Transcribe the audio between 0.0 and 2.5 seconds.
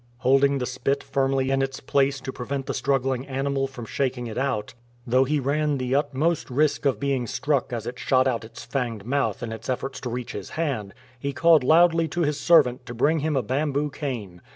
Holding the spit firmly in its place to pre